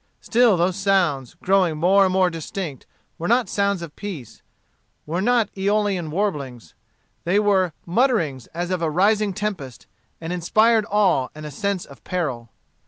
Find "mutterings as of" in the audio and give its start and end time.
7.85-8.81